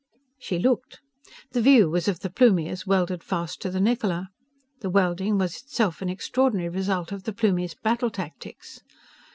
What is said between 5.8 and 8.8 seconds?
an extraordinary result of the Plumie's battle tactics.